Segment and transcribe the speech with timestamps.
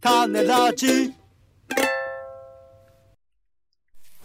[0.00, 1.12] 種ラジ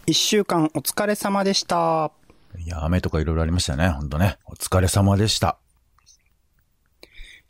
[0.06, 2.12] 一週間お疲れ様でした。
[2.60, 3.90] いや、雨とかいろいろありましたね。
[3.90, 4.38] ほんとね。
[4.46, 5.58] お疲れ様でした。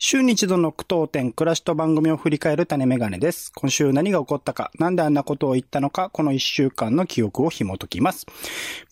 [0.06, 3.50] 週に一度の苦闘点、暮らしと番組を振り返る種メガネです。
[3.54, 8.26] 今週何が起こったか、なんであんなことを言ったのか、この一週間の記憶を紐解きます。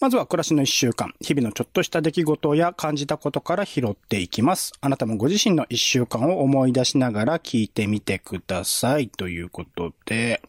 [0.00, 4.72] まずは暮らしの一週間、日々のちょっとした出来事や感じたことから拾っていきます。
[4.80, 9.10] あなたもご自身の一週間を思い出しながら聞いてみてください。
[9.10, 10.40] ということで、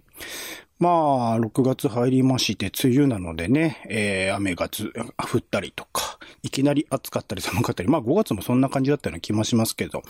[0.84, 10.04] まあ、6月入りまして、梅雨なのでね、えー、雨がず降ったりとか、いきなり暑かったり寒かったり、まあ5月もそんな感じだったような気もしますけど、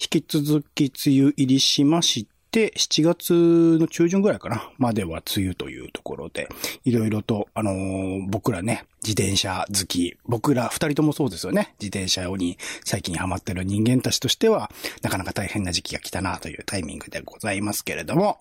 [0.00, 6.48] 引き続き梅雨入りしまして、7月の中旬ぐらいかな、までは梅雨というところで、
[6.84, 18.40] いろいろと、あのー僕らね、自転車好き、僕ら二人ともそうですよね、自転車に最近ハマってる人間たちとしては、なかなか大変な時期が来たなというタイミングでございますけれども、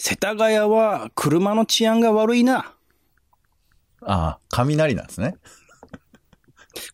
[0.00, 2.72] 世田谷は車の治安が悪いな。
[4.00, 5.34] ああ、雷なんですね。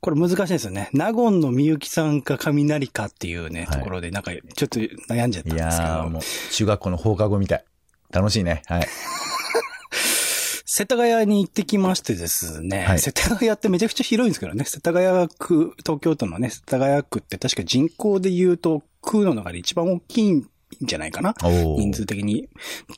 [0.01, 0.89] これ難しいですよね。
[0.95, 5.89] 納言のみゆきさんか雷かっていうね、はいところで、なんかちょっと悩んじゃったいんですけど。
[5.91, 7.65] やー、もう、中学校の放課後みたい。
[8.11, 8.63] 楽しいね。
[8.69, 8.89] はい。
[10.65, 20.49] 世田谷に行ってきましてですね、はい世田谷ってめちゃくちゃ広いんですけどね、世田谷区、東京都のね、世田谷区って確か人口で言うと区の中で一番大きいん
[20.81, 21.35] じゃないかな？
[21.43, 22.49] お人数的に。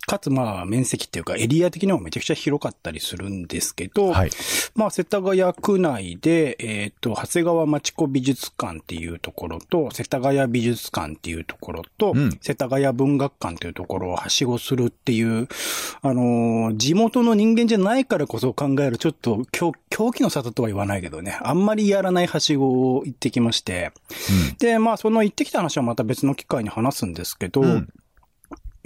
[0.06, 4.30] かつまあ面積っていうかエリア的にはめちゃくちゃ広かったりするんですけど、はい。
[4.74, 15.48] まあ、世田谷区内で、えっ、と、長谷川町子美術館っていうところと、世田谷美術館っていうところと、うん世田谷文学館っていうところをはしごするっていう、
[16.02, 23.92] あのー地元の人間じゃないからこそ考える、ちょっと狂、狂気の里とは言わないけどね、あんまりやらないはしごを行ってきまして、
[24.58, 27.88] で、まあ、その行ってきた話はまた別の機会に話すんですけど、うん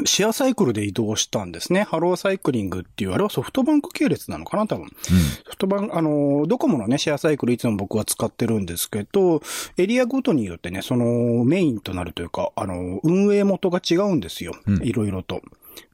[0.07, 1.83] シェアサイクルで移動したんですね。
[1.83, 4.87] ハローサイクリングっていう、あれはソフトバンク系列なのかな多分。
[4.87, 9.43] ソフトバンク、あの、ドコモのね、シェアサイクルいつも僕は使ってるんですけど、
[9.77, 14.55] エリアごとによってね、そのメインとなるというか、あの、運営元が違うんですよ。
[14.67, 15.43] うんいろいろと。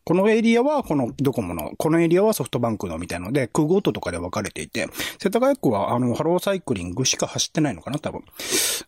[0.06, 4.86] このエリアはこのドコモの、このエリアはソフトバンクのみたいので、区ごととかで分かれていて、
[5.20, 8.22] 世田谷区はあの、ハローサイクリングしか走ってないのかな多分。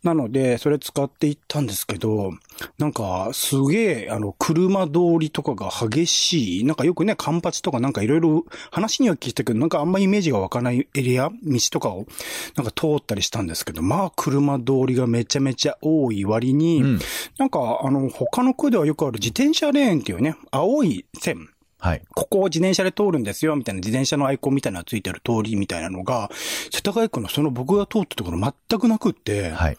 [0.05, 2.31] なので、それ使っていったんですけど、
[2.79, 12.07] なんか、すげえ、あの、車通りとかが激しい、なんかよくね、カンパチとかなんかいろいろ話には聞いたけど、なんかあんまイメージが湧かないエリア、道とかを、
[12.55, 16.99] なんか通ったりしたんですけど、まあ、車通りがめちゃめちゃ多い割に、うん。
[17.39, 21.49] なんか、あの、他の区ではよくある自転車レーンっていうね、青い線、
[21.81, 22.03] はい。
[22.15, 26.31] ここを自転車で通るんですよ、みたいな自転車のアイコンみたいなのがついてる通りみたいなのが、
[26.71, 29.79] 世田谷区のその僕が通ったところ全くなくって、はい。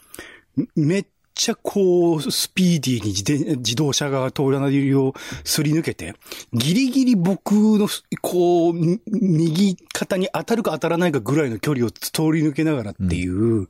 [0.76, 1.06] めっ
[1.40, 5.14] ちゃこう、スピーディーに自転自動車が通らないを
[5.46, 6.14] すり抜けて、
[6.52, 7.88] ギリギリ僕の、
[8.22, 13.68] こう、み右肩に当たるか当たらないかぐらいの距離を通り抜けながらっていう、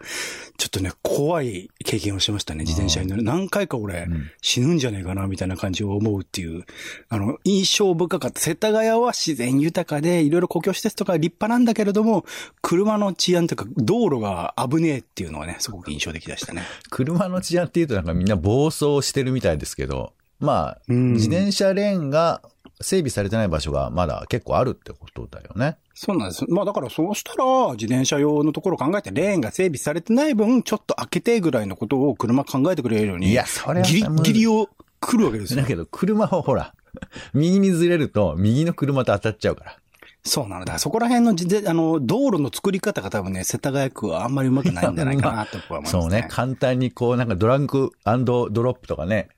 [0.57, 3.21] ちょっとね、怖い経験をしましたね、自転車に乗る。
[3.21, 6.65] 何回か俺、うん死ぬんじゃないかな、みたいな感じを思うっていう、
[7.09, 8.39] あの、印象深かった。
[8.39, 12.25] 世田谷は自然豊かで、いろいろ公共施設とか立派なんだけれども、
[12.61, 16.63] 車の治安というか、道路が危ねえっていうのはね、すごく印象的でしたね。
[16.89, 22.41] 車の治安っていうとなんかみんな暴走してるみたいですけど、まあ、うん自転車レーンが
[22.81, 25.77] 整備されてない場所がまだ結構あるってことだよね。
[25.93, 26.45] そうなんです。
[26.47, 34.69] まあだからそうしたら、自転車用のところを考えて、レーンが整備されてない分、ちょっと開けてぐらいのことを車考えてくれるように、いや、それはギリギリを
[35.01, 35.67] 来るわけですよだ。
[35.67, 36.73] けど、車はほら、
[37.33, 39.77] 右にずれると、右の車と当たっちゃうから。
[40.23, 40.79] そうなのだ。
[40.79, 41.31] そこら辺の、
[41.69, 46.01] あの、道路の作り方が多分ね、世田谷区はあんまりうまくないんじゃないかなとは思います、ね。
[46.01, 49.29] そうね、簡単にこう、なんかドランクドロップとかね、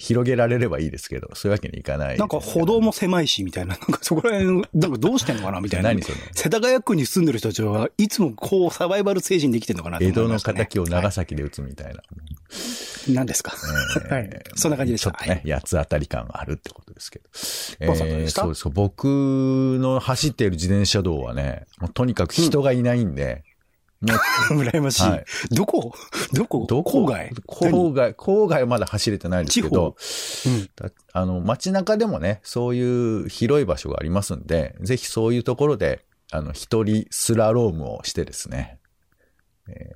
[0.00, 3.76] 広げられればいいですけど、そういうわけにいかない、なんか歩道も狭いし、みたいな。
[3.76, 5.90] なんか そこら辺、なんかどうしてんのかなみたいな。
[5.90, 11.92] 何それ世田谷区に住んでる人たちはいつもこうサバイバル精神で生きてるのかなと江戸の思いましたね仇を長崎で打つみたいな。
[11.92, 12.04] はい
[13.08, 13.52] 何ですか、
[14.08, 14.44] えーはい。
[14.56, 15.10] そんな感じでした。
[15.10, 17.86] ちょっとね、八つ当たり感があるってことですけど。
[17.86, 18.68] どうされましたそうです。
[18.68, 23.49] 僕の走っている自転車道はね、もうとにかく人がいないんで、もう、
[24.50, 25.02] 羨ましい。
[25.02, 25.24] はい。
[25.50, 25.92] どこ？
[26.32, 26.66] どこ？
[26.66, 27.04] どこ？
[27.04, 27.30] 郊外？
[27.46, 29.94] 郊外、郊外はまだ走れてないですけど、
[30.46, 30.70] うん。
[30.74, 38.78] だあの、街中でもね、そういう広い場所がありますんで、ぜひそういうところで、あの、一人スラロームをしてですね、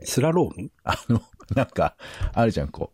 [0.04, 0.70] スラローム？
[0.84, 1.22] あの、
[1.54, 1.96] なんか、
[2.32, 2.92] あるじゃん、こ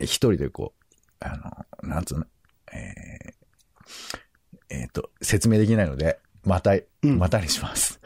[0.00, 0.84] う、一人でこう、
[1.20, 2.26] あの、なんつうの、
[2.72, 8.00] えー、えーと、説明できないので、また、うんまたにします。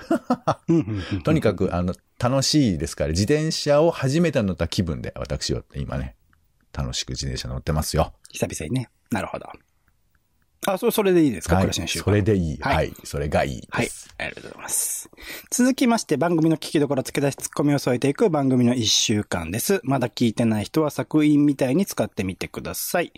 [1.24, 6.16] とにかく、あの、楽しいですから、自転車を初めて乗った気分で、私は今ね、
[6.72, 8.12] 楽しく自転車乗ってますよ。
[8.30, 8.90] 久々にね。
[9.10, 9.46] なるほど。
[10.66, 11.72] あ、そそれでいいですか、はい。
[11.72, 12.58] それでいい。
[12.58, 12.94] はいはい。
[13.04, 13.70] それがいいです。
[13.70, 13.90] はい。
[14.18, 15.10] ありがとうございます。
[15.50, 19.80] 続きまして、番組の聞きどころ付け出しツッコミを添えていく番組の一週間です。
[19.84, 23.12] まだ聞いてない人は作品みたいに使ってみてください。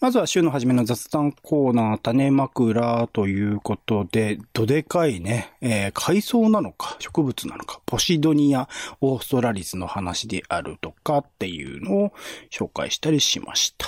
[0.00, 8.68] まずは週の初めの雑談コーナー、種枕ということで、どでかいね、えー海藻なのか、植物なのか、ポシドニア、
[9.00, 12.12] オーストラリスの話であるとかっていうのを
[12.50, 13.86] 紹介したりしました。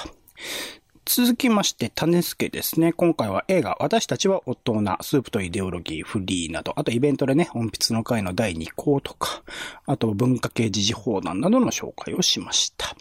[1.05, 2.93] 続きまして、種助ですね。
[2.93, 9.43] 今回は映画、私たちは大人、スープとイデオロギー、フリーなど、あとイベントでね、音筆の会の第2項とか、
[9.87, 12.97] あと文化系時事放談などの紹介をしました。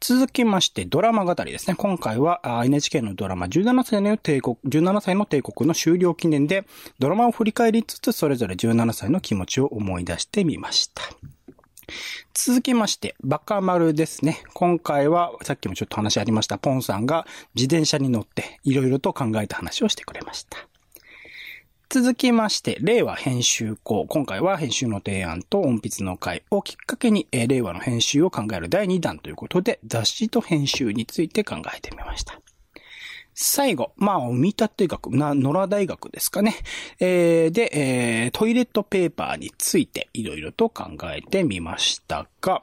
[0.00, 1.76] 続きまして、ドラマ語りですね。
[1.76, 6.66] 今回は NHK のドラマ17歳の帝国、17歳の帝国の終了記念で、
[6.98, 11.02] ドラマを振り返りつつ、それぞれ17歳の気持ちを思い出してみました。
[12.34, 14.42] 続きまして、バカ丸ですね。
[14.54, 20.58] 今回は、さっきもちょっと話ありました、ポンさんが自転車に乗って、いろいろと考えた話をしてくれました。
[21.90, 24.06] 続きまして、令和編集校。
[24.08, 32.40] 今回は編集の提案と音筆の会をきっかけに、え令和の編集を考える第2弾ということで、雑誌と編集について考えてみました。
[33.34, 36.54] 最後、まあ、お見立て学、な、野良大学ですかね。
[37.00, 42.60] えーで、えートイレットペーパーについていろいろと考えてみましたが、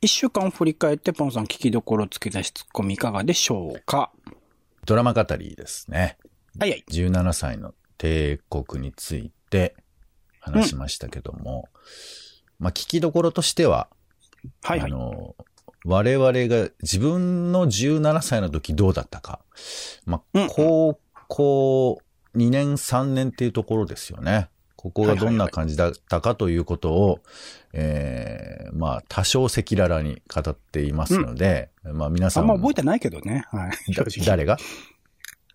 [0.00, 4.12] 一週間を振り返って、ポンさん聞きどころ付け出しツッコミいかがでしょうか？
[4.86, 6.16] ドラマ語りですね。
[6.58, 6.84] はいはい。
[6.90, 9.74] 17歳の帝国について
[10.40, 11.68] 話しましたけども、
[12.58, 13.88] まあ聞きどころとしては、
[14.62, 14.94] はいはいあ。
[14.94, 15.34] の、
[15.84, 19.40] 我々が自分の17歳の時どうだったか。
[20.06, 20.98] まあ、うん高
[21.28, 21.98] 校
[22.36, 24.48] 2年3年っていうところですよね。
[24.76, 27.20] ここがどんな感じだったかということを、
[27.72, 33.44] えーまあ、多少赤裸々に語っていますので、まあ皆さんもあんま覚えてないけどね。
[33.50, 33.70] はい。
[34.26, 34.58] 誰が？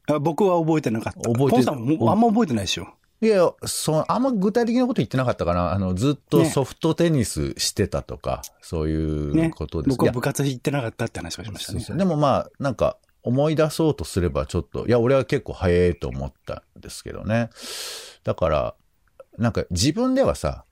[0.08, 1.20] あ僕は覚えてなかった。
[1.30, 2.88] 覚えてポンさんもあんま覚えてないでしょ。
[3.22, 5.74] いや、そあんま具体的なこと言ってなかったかな。
[5.74, 9.98] あの、ずっとねソフトテニスしてたとか、そういうねことです。
[9.98, 11.98] 僕は部活行ってなかったって話をしましたね。
[11.98, 17.50] でもまあ、なんか、思い出そうとすればちょっと、いや、俺は結構早いと思ったんですけどね。
[18.24, 18.76] だから、
[19.38, 20.66] なんか自分ではさ、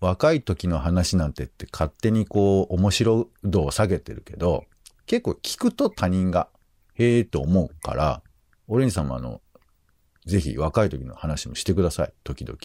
[0.00, 4.64] 若い時の話なんてって勝手にこう、面白度を下げてるけど、
[5.06, 6.48] 結構聞くと他人が、
[6.94, 8.22] へえと思うから、
[8.66, 9.40] オレンジさんもあの、
[10.26, 12.58] ぜひ若い時の話もしてください、時々。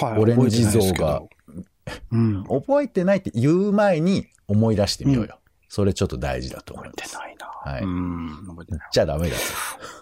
[0.00, 1.22] はいオレンジ像が。
[1.24, 2.44] 覚えてないですけどうん。
[2.44, 5.38] 覚えてないって言う前に思い出してみようよ。
[5.68, 7.12] それちょっと大事だと思います。
[7.14, 7.31] 覚えてないな。
[7.64, 8.44] はいうん。
[8.48, 8.80] 覚えてない。
[8.80, 9.42] 言っちゃダメだと。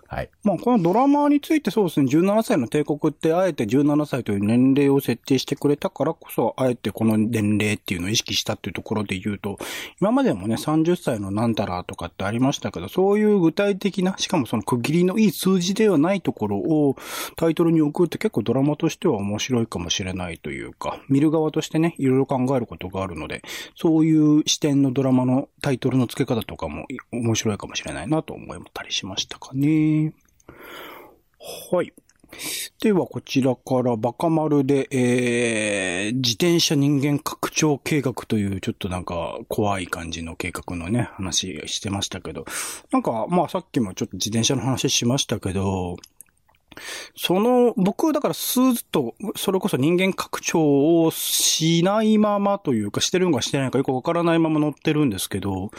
[0.08, 0.30] はい。
[0.42, 9.58] まあ、このドラマについてそうですね、17歳の帝国って、あえて17歳という年齢を設定してくれたからこそ、あえてこの年齢っていうのを意識したっていうところで言うと、
[10.00, 16.96] 今までもね、30歳のなんたらとかってありましたけど、そういう具体的な、しかもその区切りのいい数字ではないところを
[17.36, 23.42] タイトルに置くって結構ドラマとしては面白いかもしれないというか、見る側としてね、いろいろ考えることがあるので、
[23.76, 30.12] そういう視点のドラマのタイトルの付け方とかも面白いいかもしれないなと思ったりしましたかね。
[31.72, 31.92] はい。
[32.80, 42.44] では、こちらからバカ丸で、えー、自転車人間拡張計画という、ちょっとなんか怖い感じの計画のね、話してましたけど、
[42.92, 45.96] なんか、まあさっきもちょっと自転車の話しましたけど、
[47.16, 55.70] その、僕、だから、スーッと、それこそ人間拡張をしないままというか、してるのかしてないのかよくわからないまま乗ってるんですけど、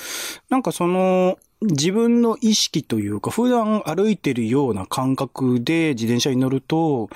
[0.50, 7.10] なんかその、自分の意識というか、普段歩いてるような感覚で自転車に乗ると、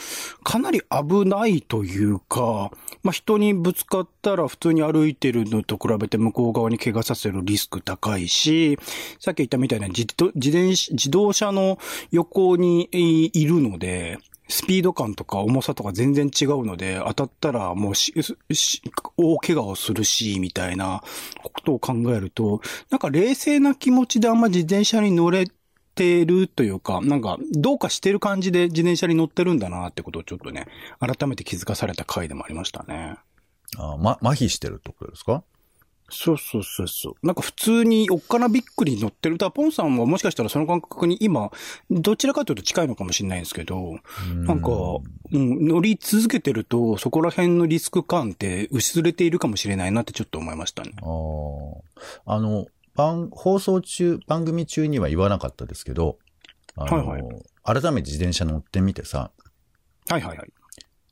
[0.43, 2.71] かなり危ないというか、
[3.01, 8.77] まあ、人にぶつかったら普通に歩いてるのと比べて向こう側に怪我させるリスク高いし、
[9.19, 11.79] さっき言ったみたいな自動自転車自動車の
[12.11, 18.13] 横にいるので、スピード感とか重さとか全然違うので、当たったらもうし、
[18.51, 18.81] し
[19.17, 21.03] 大怪我をするし、みたいな
[21.43, 25.45] ことを考えると、なんか冷静な気持ちであんま自転車に乗れ
[25.95, 30.67] てるというか、なんかどうかしてる感じで自転車に乗ってるんだなってことをちょっとね、
[30.99, 33.15] 改めて気づかされた回でもありましたね。
[33.77, 35.43] あま、麻痺してるってことですか？
[36.09, 37.25] そうそうそうそう。
[37.25, 39.37] なんか普通におっかなびっくりに乗ってる。
[39.37, 41.51] だポンさんはもしかしたらその感覚に今、
[41.89, 43.97] どちらかというと近いのかもしれないんですけど、
[44.33, 44.69] なんか、
[45.31, 50.93] うん、乗り続けてると、そこら辺のリスク感って薄れているかもしれないなってちょっと思いましたね。
[51.01, 51.75] あー
[52.25, 56.17] あの、番、放送中、番組中には言わなかったですけど、
[56.75, 57.23] あの、はい
[57.67, 59.31] 改めて自転車乗ってみてさ、
[60.07, 60.53] はいはいはい。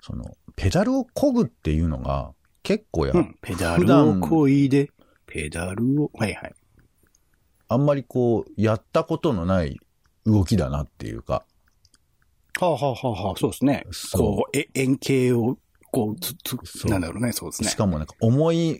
[0.02, 2.32] その、ペダルを漕ぐっていうのが、
[2.64, 3.38] 結構や、うん。
[3.42, 4.90] ペダルをこいで、
[5.28, 6.54] ペダルを、はいはい。
[7.68, 9.80] あんまりこう、やったことのない
[10.26, 11.46] 動きだなっていうか。
[12.60, 13.86] はあはあはあはあ、そうですね。
[13.92, 15.58] そうこう、え、円形を、
[15.92, 17.76] こう、つ、つなんだろうね、そうですねし。
[17.76, 18.80] かもなんか重い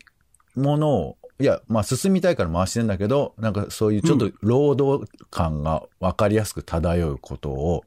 [0.56, 7.84] ものを、いや、まあ進みたいから回してんだけど、なんかそういうちょっと労働感が分かりやすく漂うことを、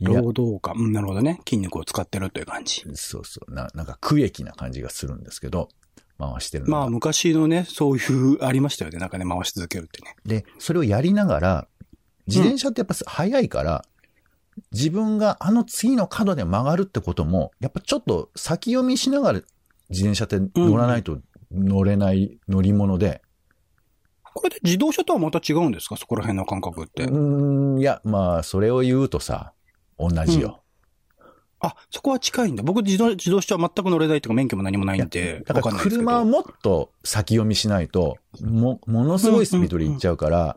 [0.00, 0.74] 労働感。
[0.76, 1.40] うんなるほどね。
[1.48, 2.82] 筋肉を使ってるという感じ。
[2.94, 5.68] そうそう、ななんか区域な感じがするんですけど、
[6.18, 6.66] 回してる。
[6.66, 8.98] まあ、昔のね、そういう、ありましたよね。
[8.98, 10.16] なんかね、回し続けるってね。
[10.24, 11.68] で、それをやりながら、
[12.26, 13.84] 自転車ってやっぱ速いから、
[14.72, 19.40] 自分があの次の角で曲がるってことも、やっぱちょっと先読みしながら
[19.88, 21.18] 自転車って乗らないと
[21.50, 23.22] 乗れない乗り物で、
[24.34, 25.96] これで自動車とはまた違うんですか？
[25.96, 27.04] そこら辺の感覚って。
[27.04, 29.54] うーん、いや、まあ、それを言うとさ、
[30.08, 30.62] 同じよ。
[31.60, 32.62] あ、そこは近いんだ。
[32.62, 35.76] 僕自動、自動車は全く乗れないとか免許も何もないんで、だから。
[35.76, 40.56] 車をもっと先読みしないと、も、ものすごいスピードで行っちゃうから、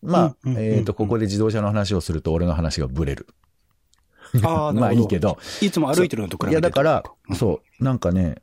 [0.00, 3.26] まあ、うんうんうんえっと、ここで自動車の話をすると俺の話がブレる。
[4.42, 5.30] ああ、 まあいいけど。
[5.30, 6.52] ど、いつも歩いてるのと比べて。
[6.52, 8.36] いや、だからう、んそう、なんかね、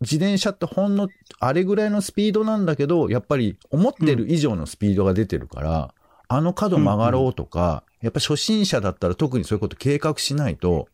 [0.00, 1.08] 自転車ってほんの、
[1.38, 5.94] あれぐらいのスピードなんだけど、やっぱり思ってる以上のスピードが出てるから、
[6.36, 10.88] あの角曲がろうとか、やっぱ初心者だったら特にそういうこと計画しないと、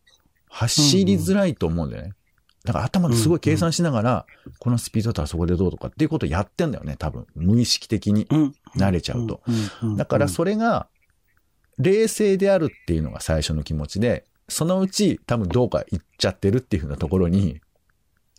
[0.48, 2.12] 走りづらいと思うんだよね。
[2.64, 4.26] だから頭ですごい計算しながら、
[4.58, 7.26] このスピードだったらそこでどうとかっていうことをやってんだよね、多分。
[7.34, 8.54] 無意識的にうん。
[8.76, 9.40] 慣れちゃうと。
[9.82, 9.90] うん。
[9.90, 10.86] うんだからそれが、
[11.78, 17.60] 冷静であるっていうのが最初の気持ちで、そのうち多分どうか言っちゃってるっていうふうなところに、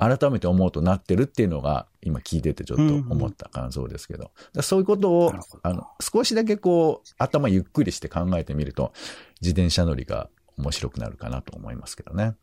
[0.02, 4.32] 改めて思うとなってるっていうのが、今聞いててちょっと思った感想ですけど。
[4.64, 5.32] そういうことを
[5.62, 8.94] あの、少しだけこう、頭ゆっくりして考えてみると、
[9.42, 10.28] 自転車乗りが
[10.58, 12.34] 面白くなるかなと思いますけどね。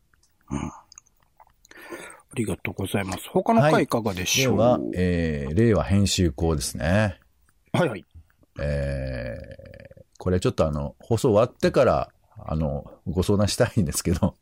[0.49, 0.85] あ
[2.35, 3.27] りがとうございます。
[3.29, 7.19] 他の回いかがでしょう、では、えー、令和編集校ですね。
[7.73, 8.05] はいはい。
[8.61, 14.35] えー、これちょっとあの、放送終わってから、あの、ご相談したいんですけど、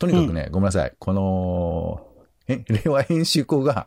[0.00, 0.92] とにかくね、ごめんなさい。
[0.98, 2.07] この、え、
[2.48, 3.86] 令和編集校が、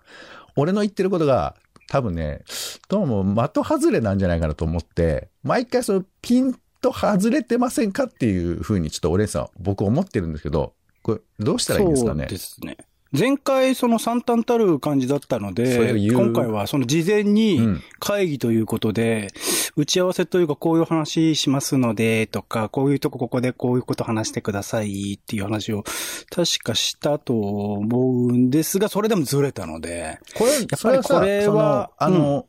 [0.56, 1.56] 俺の言ってることが、
[1.90, 2.44] 多分ね、
[2.88, 12.24] どうも的外れなんじゃないかなと思って、毎回そのピンと外れてませんかっていうふうにちょっとお姉さん、僕思ってるんですけど、これどうしたらいいんですかね？
[12.24, 12.78] そうですね。
[13.18, 17.82] 前回その散々たる感じだったので、今回はその事前うにん。
[18.00, 19.28] 会議ということで、
[19.76, 25.84] 打ち合わせというかこういう話しますので、とか、こういうとこここでこういうこと話してくださいっていう話を
[26.30, 32.46] 確かしたと思うんですが、それでもずれたので、これ、やっぱりそれはさこれはあの、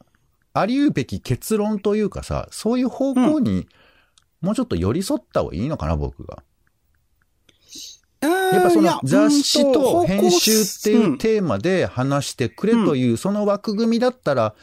[0.55, 3.67] あり得べき結論というかさ、そういう方向に、
[4.41, 6.43] もうちょっと寄り添った方がいいのかな、僕が。
[8.23, 14.55] ややっぱその雑誌と編集っていうテーマで話してくれという、その枠組みだったら、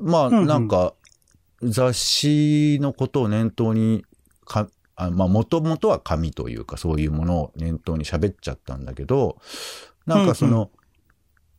[0.00, 0.94] まあ、なんか、
[1.62, 4.04] 雑誌のことを念頭に、
[4.44, 9.38] か、あまあ、もともとは紙というか、そういうものを念頭に喋っちゃったんだけど、
[10.06, 10.70] なんかその、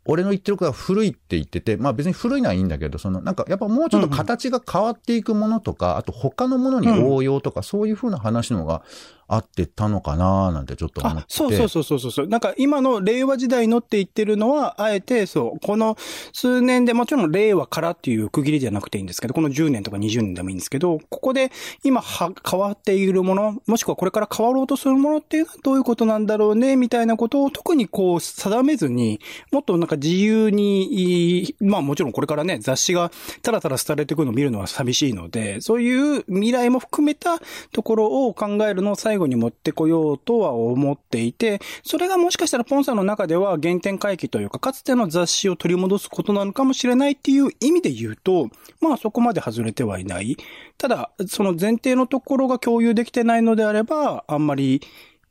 [0.09, 8.83] 俺の言ってることが古いって言ってて、まあ別に古いのはいいんだけど、そのなんかやっぱもうちょっと形が変わっていくものとか、あと他のものに応用とか、そういうふうな話の方が
[9.27, 12.27] あってたのかななんてちょっと思ってあ、そうそうそうそうそう。
[12.27, 15.97] なんか今の令和時代のって言ってるのは、あえてそう、この
[16.33, 21.51] 数年で、もちろん令和からっていう区切りじゃなくていいんですけど、この10年とか20年でもいいんですけど、ここで
[21.83, 29.19] 今は変わっているもの、もしくはこれから変わろうとするものっていうのはどういうことなんだろうね、みたいなことを特にこう定めずに、
[29.51, 37.39] もっとなんか自由に、まあもちろんこれからね、雑誌がたらたら廃れていくのを見るのは寂しいので、そういう未来も含めた
[37.71, 50.37] ところを考えるのを最後最後に持ってこようとは思っていて、それがもしかしたらポンさんの中では原点回帰というか、かつての雑誌を取り戻すことなのかもしれないっていう意味で言うと、まあそこまで外れてはいない。
[50.77, 54.81] ただ、その前提のところが共有できてないのであれば、あんまり、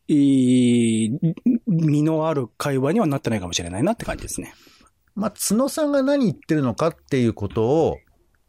[0.08, 1.18] いい
[1.66, 4.52] 身のある会話にはなってないかもしれないなって感じですね。
[5.14, 7.98] まあ、角さんが何言ってるのかっていうことを、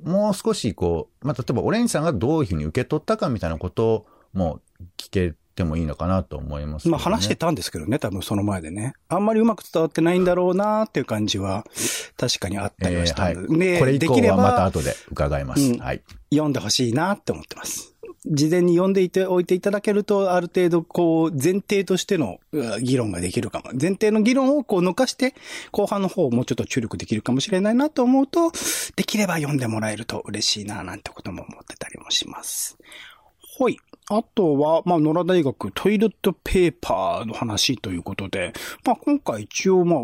[0.03, 4.05] もう少しこう、まあ、例えばオレンジさんがどういうふうに受け取ったかみたいなことを
[4.37, 4.61] も
[4.97, 6.91] 聞けてもいいのかなと思います、ね。
[6.91, 8.93] まあ話してたんですけどね、多分その前でね。
[9.09, 11.65] あんまりうまく伝わってないんだろうなっていう感じは
[12.15, 13.79] 確かにあったりはしたえーので、はい。
[13.79, 15.61] これ以降できればはまた後で伺います。
[15.61, 16.01] うんはい。
[16.31, 17.93] 読んでほしいなって思ってます。
[18.29, 23.71] 事前に読んでいておいていただけると、ある程度、こう、前提としてのう議論ができるかも。
[23.79, 25.33] 前提の議論をこう抜かして、
[25.71, 28.51] 後半の方をもうちょっと注力できるかもしれないなと思うと、
[28.95, 32.77] できれば読んでもらえると嬉しいな、なんてことも思ってたりもします。
[33.57, 33.79] ほい。
[34.09, 38.53] あとは、まあ、野良大学トイレットペーパーの話ということで、
[38.85, 39.99] まあ、今回一応、まあ、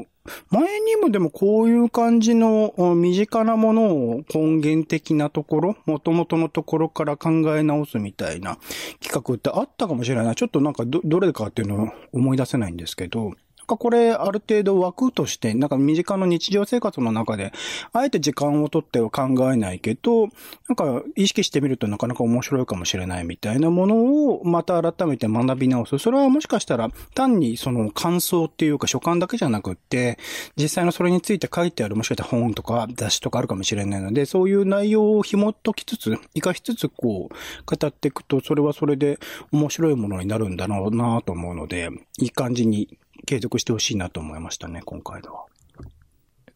[0.49, 8.57] 前にもでもこういう感じの身近なものを根源的なところ、元々のところから考え直すみたいな
[9.01, 10.35] 企画ってあったかもしれないな。
[10.35, 13.33] ちょっとなんかど、どれかっていうのを思い出せないんですけど、
[13.65, 17.51] これ、ある程度枠として、なんか身近な日常生活の中で、
[17.91, 20.27] あえて時間をとっては考えないけど、
[20.67, 23.95] なんか意識してみるとなかなか面白いかもしれないみたいなもの
[24.29, 25.97] をまた改めて学び直す。
[25.97, 30.17] それはもしかしたら単にその感想っていうか所感だけじゃなくって、
[30.55, 39.19] 実際のそれについて書いてあるもしかしたら本とか雑誌とかあるかもしれないので、そういう内容を紐解きつつ、活かしつつこう、語っていくと、それはそれで
[39.51, 41.89] 面白いものになるんだろうなと思うので、
[42.19, 45.45] いい感じに継続してほしいなと思いましたね、今回のは。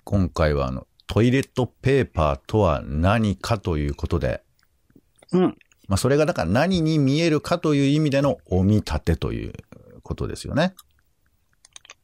[0.04, 4.44] 今回はあの、トイレットペーパーとは何かということで、
[5.32, 5.58] うん。
[5.88, 9.54] まあそれがだから何に見えるかという意味でのお見立てという
[10.04, 10.76] ことですよね。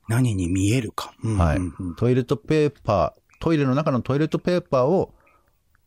[0.08, 1.14] 何に見えるか。
[1.24, 5.14] うんはいうんうんトイレットペーパー、トイレの中のトイレットペーパーを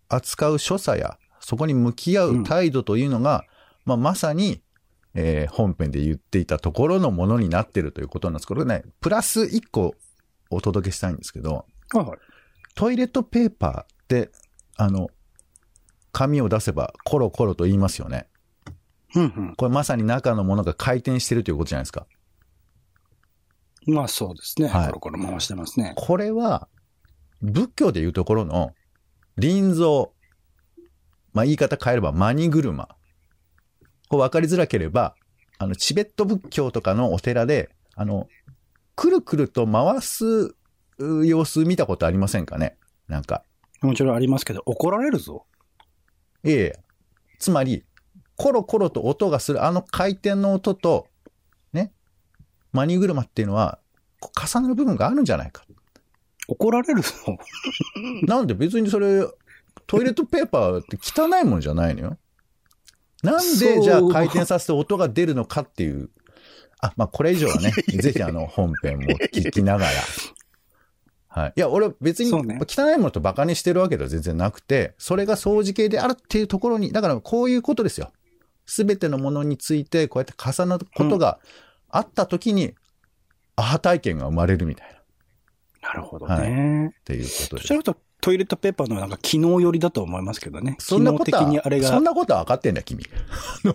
[0.08, 3.44] 扱う所作や、そこに向き合う態度というのが、
[3.84, 4.62] まあまさに、
[5.16, 8.46] えー本編で言っていたところのものになっているということなんです。
[8.46, 9.94] これね、プラス1個
[10.50, 12.18] お届けしたいんですけど、はいはい。
[12.74, 14.30] トイレットペーパーって、
[14.76, 15.08] あの、
[16.12, 18.28] 紙を出せばコロコロと言いますよね。
[19.14, 19.54] うんうん。
[19.56, 22.06] これまさに中のものが回転してるということじゃないですか。
[23.86, 24.68] まあそうですね。
[24.68, 25.94] はいコロコロ回してますね。
[25.96, 26.68] これは、
[27.40, 28.72] 仏教でいうところの、
[29.38, 30.08] 臨蔵。
[31.32, 32.95] まあ言い方変えれば、マニ車。
[34.08, 35.14] こう分かりづらければ、
[35.58, 38.28] あの、チベット仏教とかのお寺で、あの、
[38.94, 40.54] くるくると回す
[40.98, 42.76] う様子見たことありませんかね？
[43.08, 43.42] なんか。
[43.82, 45.44] もちろんありますけど、怒られるぞ。
[46.44, 46.80] ええ。
[47.38, 47.84] つまり、
[48.36, 51.08] コロコロと音がするあの回転の音と、
[51.72, 51.92] ね、
[52.72, 53.78] マニ車っていうのは、
[54.20, 55.64] 重なる部分があるんじゃないか。
[56.48, 57.12] 怒られるぞ。
[58.26, 59.26] なんで別にそれ、
[59.86, 62.18] トイレットペーパーって汚いもんじゃないのよ。
[63.22, 66.10] なんでじゃあ回転させて音が出るのかっていう。
[66.80, 69.90] あ、まあこれ以上はね、 ぜひあの本編も聞きながら。
[71.28, 71.52] はい。
[71.56, 78.12] いや、俺別に汚いものと馬鹿にしてるわけでは全然なくて、それが掃除系であるっていうところに、だからこういうことですよ。
[78.66, 81.38] すべてのものについてこうやって重なることが
[81.88, 82.74] あった時に、
[83.54, 84.96] アハ体験が生まれるみたいな。
[85.88, 86.94] なるほどはいね。
[87.00, 87.84] っていうことですどち。
[87.84, 90.76] とトイレットペーパーのなんか機能寄りだと思いますけどね。
[90.78, 91.88] そんなこと機能的にあれは、が。
[91.90, 93.04] そんなことは分かってんだ、君。
[93.64, 93.74] あの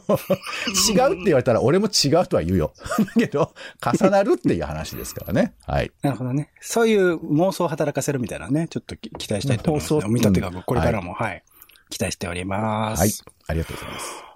[1.09, 2.73] 違うって言われたら俺も違うとは言うよ。
[2.99, 5.53] だけど、重なるっていう話ですからね。
[5.65, 5.91] はい。
[6.01, 6.49] なるほどね。
[6.59, 9.99] そういう妄想を働かせるみたいなね、ちょっとき期待したいと思います、ね。
[9.99, 11.43] 妄想お見立てがこれからも、はい、
[11.89, 12.99] 期待しております。
[12.99, 13.11] はい。
[13.47, 14.31] ありがとうございます。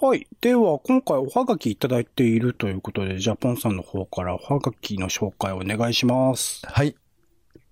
[0.00, 0.26] はい。
[0.40, 6.62] では、今回おはがきいただいているということで、ジャポンさんの方からおはがきの紹介をお願いします。
[6.66, 6.96] はい。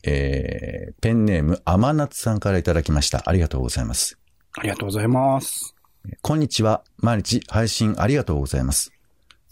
[0.04, 3.22] えー、ペンネーム、甘夏さんからいただきました。
[3.26, 4.18] ありがとうございます。
[4.58, 5.74] ありがとうございます。
[6.20, 6.82] こんにちは。
[6.98, 8.92] 毎日配信ありがとうございます。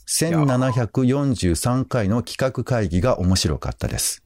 [0.08, 4.24] 1743回の企画会議が面白かったです。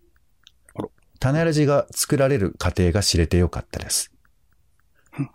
[1.21, 4.11] 種ラジが作られる過程が知れてよかったです。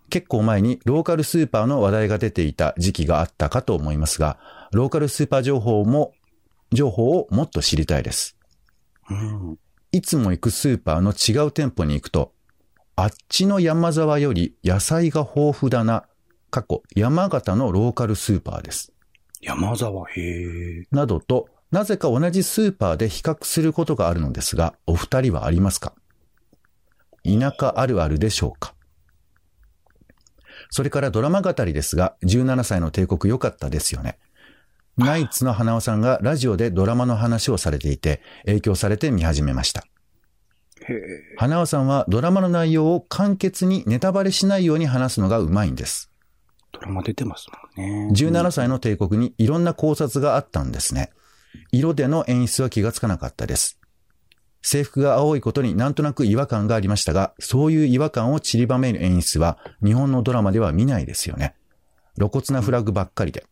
[0.10, 4.38] 結構前にローカルスーパーの話題が出ていた時期があったかと思いますが、
[4.72, 6.14] ローカルスーパー情報も、
[6.72, 8.36] 情報をもっと知りたいです。
[9.10, 9.58] うん。
[9.92, 12.34] いつも行くスーパーの違う店舗に行くと、
[12.96, 16.06] あっちの山沢より野菜が豊富だな、
[16.52, 18.94] 過去山形のローカルスーパーです。
[19.42, 20.84] 山沢、へえ。
[20.92, 25.94] などと、なぜか同じスーパーで比較することがあるのですが、お二人はありますか？
[27.24, 28.76] 田舎あるあるでしょうか？
[30.70, 34.20] それからドラマ語りですが、17歳の帝国良かったですよね。
[35.00, 39.86] ナイツの花尾さんがラジオでドラマの話をされていて、影響されて見始めました。
[41.38, 46.12] 花尾さんはドラマの内容を簡潔にネタバレしないように話すのがうまいんです。
[46.74, 48.14] ドラマ出てますもんね。
[48.14, 51.12] 17歳の帝国にいろんな考察があったんですね。
[51.72, 53.80] 色での演出は気がつかなかったです。
[54.62, 61.56] 制服が青いことになんとなく違和感がありましたが、そういう違和感を散りばめる演出は日本のドラマでは見ないですよね。
[62.16, 63.46] 露骨なフラグばっかりで。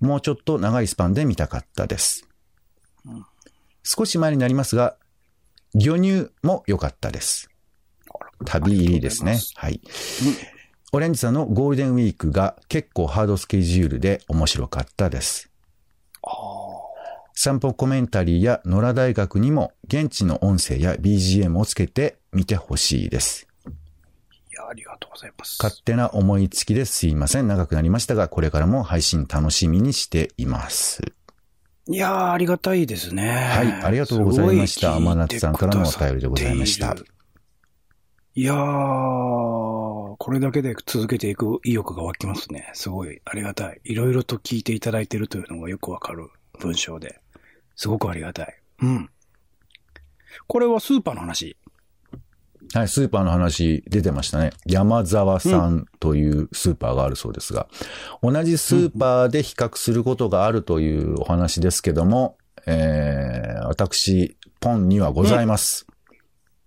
[0.00, 2.28] もうちょっと長いスパンで見たかったです。
[3.82, 4.96] 少し前になりますが、
[5.74, 7.50] 魚乳も良かったです。
[8.44, 9.38] 旅入りですね。
[9.54, 9.80] はい。
[10.92, 15.50] オレンジさんのゴールデンウィークが結構ハードスケジュールで面白かったです。
[17.34, 23.45] 散歩コメンタリーや野良大学にも現地の音声や BGM をつけてみてほしいです。
[24.56, 25.58] いや、ありがとうございます。
[25.62, 27.46] 勝手な思いつきですいません。
[27.46, 31.02] 長くなりましたが、これからも配信楽しみにしています。
[31.88, 33.28] いやー、ありがたいですね。
[33.28, 37.04] はいありがとうございました天夏さんからのお便りでございました聞
[38.34, 42.70] いやー、これだけで続けていく意欲が湧きますね。
[42.72, 43.80] すごい、ありがたい。
[43.84, 47.20] いろいろと聞いていただいているというのがよくわかる文章で。
[47.76, 48.58] すごくありがたい。
[48.80, 49.10] うん。
[50.46, 51.56] これはスーパーの話。
[52.74, 54.50] はい、スーパーの話出てましたね。
[54.66, 57.68] 山沢さんというスーパーがあるそうですが、
[58.22, 65.86] 同じスーパーで比較することがあるというお話ですけども、えー、私、ポンにはございます。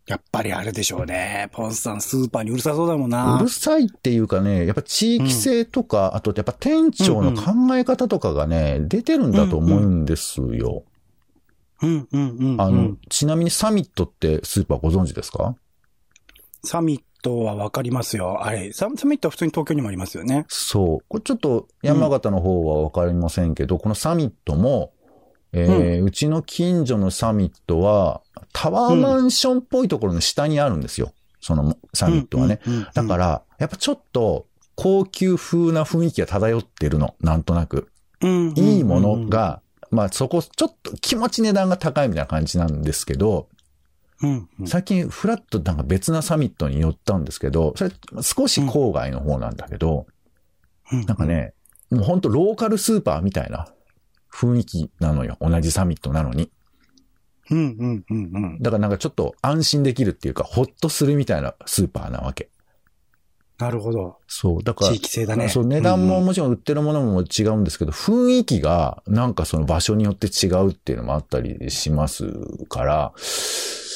[0.07, 1.49] やっぱりあれでしょうね。
[1.51, 3.37] ポンさん、スーパーにうるさそうだもんな。
[3.37, 10.83] うるさいっていうかね、やっぱ地域性とか、あとやっぱ店長の考え方とかがね、出てるんだと思うんですよ。
[11.81, 12.61] うんうんうん、うん。
[12.61, 15.55] あの、ちなみにサミットってスーパーご存知ですか？
[16.63, 18.43] サミットはわかりますよ。
[18.43, 20.45] あれ、ササミットは普通に東京にもありますよね。
[20.47, 21.05] そう。
[21.07, 24.93] これちょっと山形の方はわかりませんけど、このサミットも、
[25.51, 28.21] えーうちの近所のサミットは、
[28.53, 31.11] タワーマンションっぽいところの下にあるんですよ。
[31.41, 32.59] そのサミットはね。
[32.65, 37.15] うんうんうんだから、やっぱちょっと高級風な雰囲気が漂ってるの。
[37.19, 37.91] なんとなく。
[38.21, 43.49] うんいいもの、が、まあそこ、ちょっと気持ち値段が高いみたいな感じなんですけど、
[44.21, 50.07] うんうん最近フラットなんか別なサミットに寄ったんですけど、それ少し郊外の方なんだけど、
[50.91, 51.53] うんなんかね、
[51.89, 53.67] もうほんとローカルスーパーみたいな
[54.33, 55.37] 雰囲気なのよ。
[55.39, 56.51] 同じサミットなのに。
[57.51, 58.59] うんうんうんうん。
[58.61, 62.49] だからなんかちょっと安心できるっていうか、ほっとするみたいなスーパーなわけ。
[63.59, 64.17] なるほど。
[64.27, 64.63] そう。
[64.63, 65.49] だから地、域性だね。
[65.49, 72.25] そう、値段もうんもちろん売ってるものも違うんですけど、雰囲気がなんかその場所によって違うっていうのもあったりします
[72.69, 73.13] から、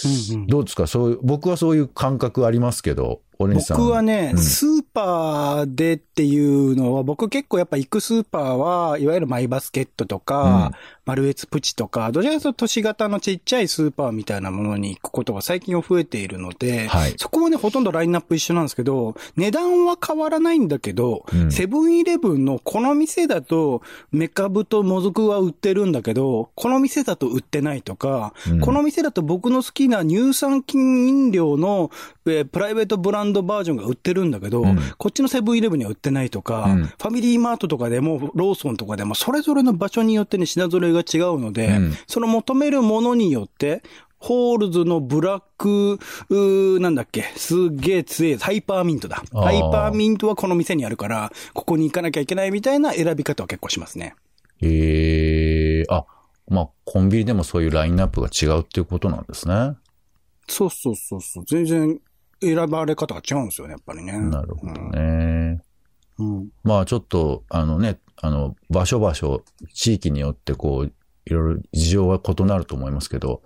[0.06, 0.86] うんうんどうですか？
[0.86, 3.22] そういう、僕はそういう感覚ありますけど。
[3.48, 4.40] 僕はね、うん。
[4.40, 10.72] スーパーでっていうのは、僕結構やっぱ行くスーパーは、いわゆるマイバスケットとか、
[11.06, 17.16] マルエツプチとか、どちらかというと都市型のちっちゃいスーパーみたいなものに行くことが最近は増えているので、はい。
[17.18, 21.52] そこはね、ほとんどラインナップ一緒なんですけど、値段は変わらないんだけど、うん。
[21.52, 28.60] セブンイレブンのこの店だと、メカブとモズクは売ってるんだけど、この店だと売ってないとか、うん。
[28.62, 31.92] この店だと僕の好きな乳酸菌飲料の、
[32.26, 43.84] えープライベートブランドバージョンが売ってるんだけど、うんこっちのセブンイレブンには売ってないとか、うんファミリーマートとかでも、ローソンとかでも、それぞれの場所によってね、品揃えが違うので、うんその求めるものによって、
[44.18, 49.22] ホールズのブラック、なんだっけ、すっげえ強い、ハイパーミントだ。
[49.34, 54.16] ハイパーミントはこの店にあるから、ここに行かなきゃいけないみたいな選び方は結構しますね。
[54.62, 56.06] へえあ、
[56.48, 59.76] まあ、コンビニでもそういうラインナップが違うっていうことなんですね。
[60.48, 61.46] そうそうそうそう。
[61.46, 62.00] 全然
[62.44, 64.20] 選ばれ方が違うんですよね、やっぱりね。
[64.20, 65.62] なるほどね。
[66.20, 66.50] うん。
[66.64, 70.94] まあちょっと、あのね、あの、場所場所、地域によってこう、
[71.26, 73.42] いろいろ事情は異なると思いますけど、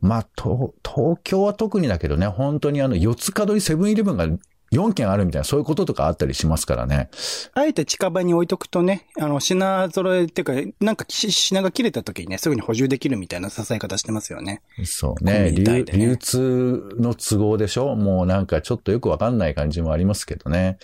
[0.00, 4.26] まあ、と東京は特にだけどね、本当にあの、四つ角にセブンイレブンが
[4.72, 7.10] 4軒あるみたいな、そういうこととかあったりしますからね。
[7.54, 14.62] あえて近場に置いとくとね、あの、品揃えっていうか、なんかし品が切れた時にね、すぐに補充できるみたいな支え方してますよね。
[14.84, 15.52] そうね。
[15.52, 17.94] ね流通の都合でしょ？
[17.94, 20.78] もうなんかちょっとよくわかんない感じもありますけどね。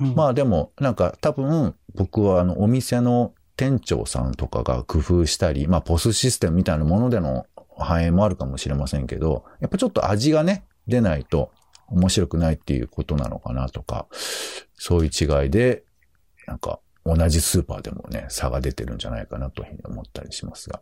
[0.00, 7.46] うんまあでも、なんか多分、僕はあの、お店の店長さんとかが工夫したり、まあ、ポスシステムみたいなものでの
[7.78, 11.50] 反映もあるかもしれませんけど、やっぱちょっと味がね、出ないと
[11.88, 14.06] 面白くないっていうことなのかなとか、
[14.74, 15.84] そういう違いで、
[16.46, 20.80] なんか、同じスーパーでもね、差が出てるんじゃないかなというふうに思ったりしますが。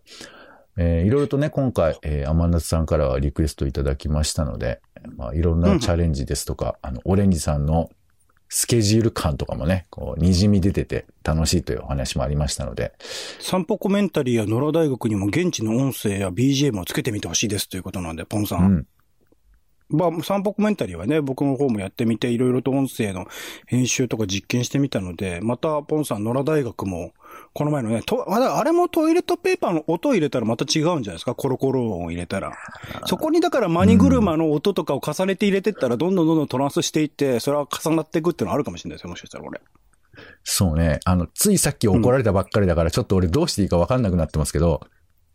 [0.78, 4.80] えーいろいろとね、今回、えー、天夏さんからはリクエストいただきましたので、
[5.16, 7.90] まあ、いろんなチャレンジですとか、あの、オレンジさんの
[8.48, 12.92] スケジュール感とかもね、こう、滲み出てて楽しいというお話もありましたので、
[13.40, 18.56] 散歩コメンタリーや野良大学にも現地の音声や BGM をつけてみてほしいですということなんで、ポンさ。
[18.56, 18.86] うんん。
[19.92, 23.26] まあ、散歩コメンタリーはね、僕の方もやってみて、いろいろと音声の
[23.66, 27.12] 編集とか実験してみたので、また、ポンさん、野良大学も、
[27.54, 31.34] この前のね、と、あれもトイレットペーパーの音を入れたらまた違うんじゃないですか？
[31.34, 32.52] コロコロ音を入れたら。
[33.06, 39.60] そこにだからマニ車の音とかを重ねて入れてったら、どんどんどんどんトランスしていって、それは重なっていくっていうのはあるかもしれないですよ、もしかしたらこれ。
[40.44, 41.00] そうね。
[41.04, 44.82] あの、ついさっき怒られたばっかりだから、ちょっと俺どうしていいかわかんなくなってますけど、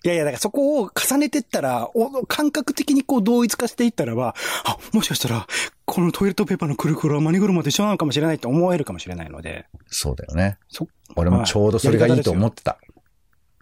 [0.04, 5.48] いやいや、だからそこを重ねてったら、お感覚的にこう同一化していったらば、あ、もしかしたら、
[5.86, 10.58] このトイレットペーパーのくるくるはマニ車と一緒なのかもしれないって思えるかもしれないので、そうだよね。
[10.70, 12.78] そ、俺もちょうどそれがいいと思ってた。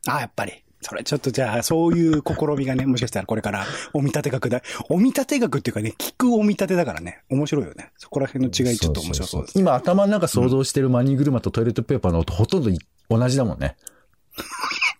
[0.08, 0.54] あ、やっぱり。
[0.82, 4.62] それちょっとじゃあ、そういう試みがね、もしかしたらこれから、お見立て学だ。
[4.90, 7.92] お見立て学っていうかね、聞くお見立てだからね、面白いよね。
[7.98, 9.60] そこら辺の違いちょっと面白そうです。
[9.60, 12.78] 今頭の中想像してるマニー車とトイレットペーパーの音ほとんどい
[13.10, 13.78] 同じだもんね。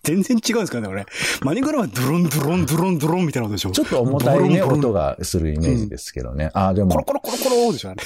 [0.06, 1.04] 全然違うんですかね、これ。
[1.42, 6.50] マニグラはドロンドロンドロンドロンみたいなことでしょちょっと重たいね、音がするイメージですけどね。
[6.54, 8.02] ああ、でも、コロコロコロコロでしょ、あれ。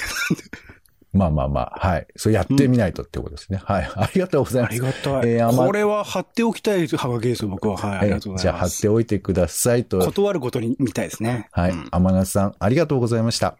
[1.13, 2.07] まあまあまあ、はい。
[2.15, 3.59] そうやってみないとってことですね。
[3.65, 3.91] はい。
[3.95, 4.73] ありがとうございあます。
[4.75, 5.29] りがたい。
[5.29, 7.75] えーこれは貼っておきたいハガキですよ、僕は。
[7.75, 8.41] はい、ありがとうございます。
[8.43, 9.99] じゃあ貼っておいてくださいと。
[9.99, 11.49] 断ることに見たいですね。
[11.51, 11.87] はいうん。
[11.91, 13.57] 天夏さん、ありがとうございました。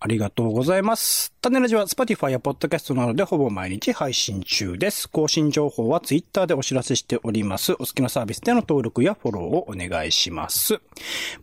[0.00, 1.32] ありがとうございます。
[1.40, 5.08] 種ラジは Spotify や Podcast などでほぼ毎日配信中です。
[5.08, 7.72] 更新情報は Twitter でお知らせしております。
[7.72, 10.80] お好きなサービスでの登録やフォローをお願いします。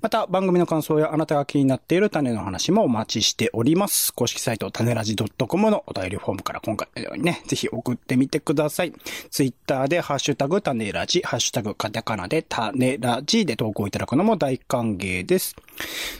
[0.01, 4.13] また、番組の感想やあなたが気になっている種の話もお待ちしております。
[4.13, 8.93] 公式サイト種ラジ .com のお便りフォームから今回のようにね、ぜひ送ってみてください。
[9.31, 15.55] Twitter でハッシュタグ種ラジ、ハッシュタグカタカナで種ラジで投稿いただくのも大歓迎です。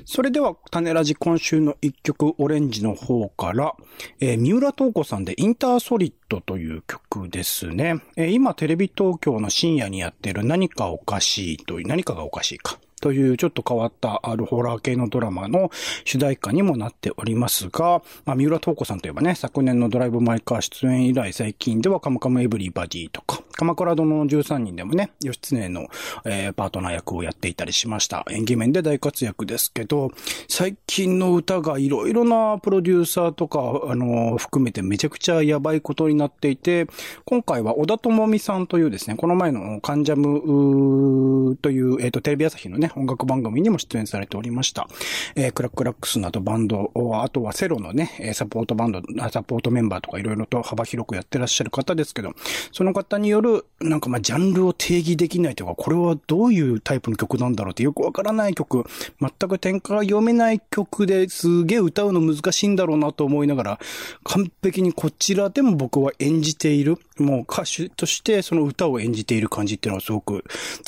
[0.06, 3.76] それでは、種ラジ今週の一曲、オレンジの方から、
[4.20, 8.02] えー三浦透子さんでインターソリッドという曲ですね。
[8.16, 12.80] えー今、テレビ東京の深夜にやってる何かおかしいという、何かがおかしいか。
[13.02, 15.70] というちょっと変わったあるホラー系のドラマの
[16.06, 25.88] 主題歌にもなっておりますが、まあ、三浦透子さんといえばね、昨年のドライブ・マイ・カー出演以来最近ではカムカム・エブリバディとか、鎌倉殿の13人でもね、義経の、
[26.26, 28.26] えーパートナー役をやっていたりしました。
[28.30, 30.12] 演技面で大活躍ですけど、
[30.48, 36.88] 最近の歌がいろいろなプロデューサーとか、あの、含めてめちゃくちゃやばいことになっていて、
[37.26, 44.88] 今回は小田智美さんというですね、この前のカンジャムという、えっ、と、テレビ朝日のね、音楽番組にも出演されておりました。
[45.36, 46.92] えークラックラックスなどバンド、
[47.24, 52.34] あとはセロのね、サポートバンド、サポートメンバーとかいろいろと幅広くやってらっしゃる方ですけど、
[52.72, 58.86] その方による、るなんかまあ、ジャンルを定義できないというか、これはどういうタイプの曲なんだろうってよくわからない曲、
[59.20, 63.80] 全く展開が読めない曲ですげえ歌うの難しいんだろうなと思いながら、
[64.24, 70.44] 完璧にこちらでも僕は演じている、もう歌手としてその歌を演じている感じっていうのはすごく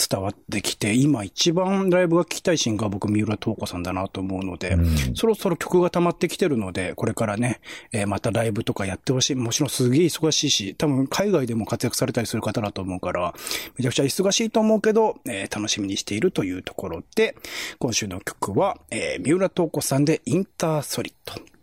[0.09, 7.59] 伝わってきて、今一番ライブが聴きたいシーンが僕、三浦透子さんだなと思うので、うんそろそろ曲が溜まってきてるので、これからね、
[7.91, 9.35] えーまたライブとかやってほしい。
[9.35, 13.33] もちろんすげえ忙しいし、多分海外でも活躍されたりする方だと思うから、
[13.77, 17.35] めちゃくちゃ忙しいと思うけど、えー楽しみにしているというところで、
[17.79, 21.56] 今週の曲は、えー三浦透子さんでインターソリッド。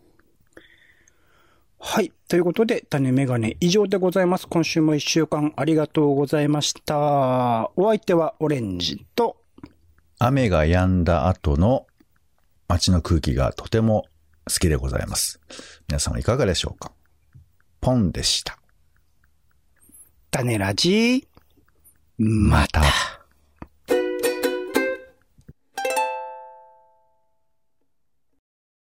[1.87, 2.11] はい。
[2.27, 4.47] ということで、種メガネ以上でございます。
[4.47, 7.69] 今週も一週間ありがとうございました。
[7.75, 9.37] お相手はオレンジと、
[10.17, 11.85] 雨が止んだ後の
[12.67, 14.05] 街の空気がとても
[14.51, 15.39] 好きでございます。
[15.87, 16.91] 皆さんはいかがでしょうか？
[17.81, 18.57] ポンでした。
[20.31, 21.27] 種ラジ、
[22.17, 22.81] また。